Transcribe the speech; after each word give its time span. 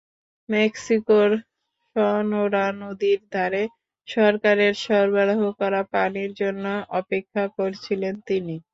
মেক্সিকোর 0.49 1.29
সনোরা 1.95 2.65
নদীর 2.81 3.19
ধারে 3.33 3.63
সরকারের 4.07 4.73
সরবরাহ 4.83 5.41
করা 5.59 5.81
পানির 5.93 6.31
জন্য 6.41 6.65
অপেক্ষা 6.99 7.43
করছিলেন 7.57 8.15
তিনি। 8.27 8.55